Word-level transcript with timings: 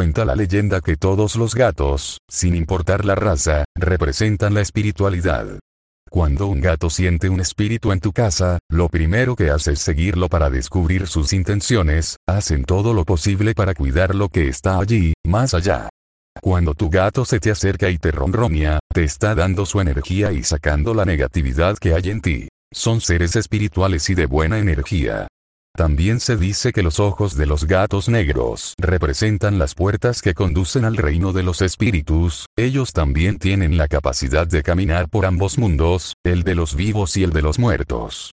Cuenta 0.00 0.24
la 0.24 0.34
leyenda 0.34 0.80
que 0.80 0.96
todos 0.96 1.36
los 1.36 1.54
gatos, 1.54 2.20
sin 2.26 2.56
importar 2.56 3.04
la 3.04 3.14
raza, 3.16 3.66
representan 3.76 4.54
la 4.54 4.62
espiritualidad. 4.62 5.58
Cuando 6.10 6.46
un 6.46 6.62
gato 6.62 6.88
siente 6.88 7.28
un 7.28 7.38
espíritu 7.38 7.92
en 7.92 8.00
tu 8.00 8.10
casa, 8.10 8.58
lo 8.70 8.88
primero 8.88 9.36
que 9.36 9.50
hace 9.50 9.72
es 9.72 9.80
seguirlo 9.80 10.30
para 10.30 10.48
descubrir 10.48 11.06
sus 11.06 11.34
intenciones, 11.34 12.16
hacen 12.26 12.64
todo 12.64 12.94
lo 12.94 13.04
posible 13.04 13.52
para 13.52 13.74
cuidar 13.74 14.14
lo 14.14 14.30
que 14.30 14.48
está 14.48 14.78
allí, 14.78 15.12
más 15.26 15.52
allá. 15.52 15.90
Cuando 16.40 16.72
tu 16.72 16.88
gato 16.88 17.26
se 17.26 17.38
te 17.38 17.50
acerca 17.50 17.90
y 17.90 17.98
te 17.98 18.10
ronronea, 18.10 18.78
te 18.94 19.04
está 19.04 19.34
dando 19.34 19.66
su 19.66 19.82
energía 19.82 20.32
y 20.32 20.44
sacando 20.44 20.94
la 20.94 21.04
negatividad 21.04 21.76
que 21.76 21.92
hay 21.92 22.08
en 22.08 22.22
ti. 22.22 22.48
Son 22.72 23.02
seres 23.02 23.36
espirituales 23.36 24.08
y 24.08 24.14
de 24.14 24.24
buena 24.24 24.60
energía. 24.60 25.28
También 25.80 26.20
se 26.20 26.36
dice 26.36 26.72
que 26.72 26.82
los 26.82 27.00
ojos 27.00 27.38
de 27.38 27.46
los 27.46 27.64
gatos 27.64 28.10
negros 28.10 28.74
representan 28.76 29.58
las 29.58 29.74
puertas 29.74 30.20
que 30.20 30.34
conducen 30.34 30.84
al 30.84 30.98
reino 30.98 31.32
de 31.32 31.42
los 31.42 31.62
espíritus, 31.62 32.44
ellos 32.54 32.92
también 32.92 33.38
tienen 33.38 33.78
la 33.78 33.88
capacidad 33.88 34.46
de 34.46 34.62
caminar 34.62 35.08
por 35.08 35.24
ambos 35.24 35.56
mundos, 35.56 36.16
el 36.22 36.42
de 36.42 36.54
los 36.54 36.76
vivos 36.76 37.16
y 37.16 37.24
el 37.24 37.32
de 37.32 37.40
los 37.40 37.58
muertos. 37.58 38.32